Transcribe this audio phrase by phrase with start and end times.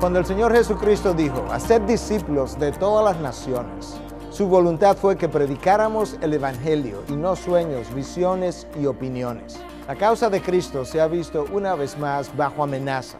[0.00, 3.96] Cuando el Señor Jesucristo dijo, haced discípulos de todas las naciones,
[4.30, 9.58] su voluntad fue que predicáramos el Evangelio y no sueños, visiones y opiniones.
[9.88, 13.18] La causa de Cristo se ha visto una vez más bajo amenaza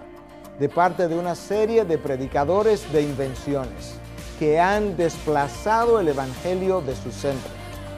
[0.60, 3.94] de parte de una serie de predicadores de invenciones
[4.38, 7.50] que han desplazado el Evangelio de su centro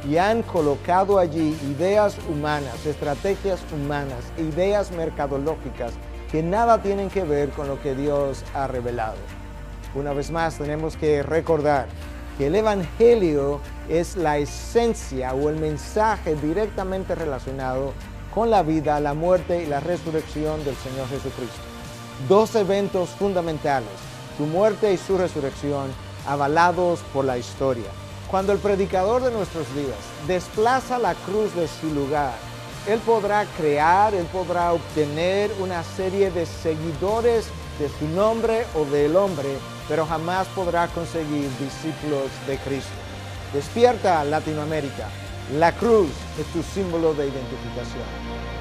[0.08, 5.92] y han colocado allí ideas humanas, estrategias humanas, ideas mercadológicas
[6.30, 9.16] que nada tienen que ver con lo que Dios ha revelado.
[9.94, 11.88] Una vez más tenemos que recordar
[12.38, 17.92] que el Evangelio es la esencia o el mensaje directamente relacionado
[18.32, 21.60] con la vida, la muerte y la resurrección del Señor Jesucristo.
[22.28, 23.88] Dos eventos fundamentales,
[24.36, 25.88] su muerte y su resurrección,
[26.26, 27.90] avalados por la historia.
[28.30, 32.34] Cuando el predicador de nuestros días desplaza la cruz de su lugar,
[32.86, 37.46] él podrá crear, Él podrá obtener una serie de seguidores
[37.78, 39.48] de su nombre o del hombre,
[39.88, 42.90] pero jamás podrá conseguir discípulos de Cristo.
[43.52, 45.08] Despierta Latinoamérica.
[45.58, 48.59] La cruz es tu símbolo de identificación.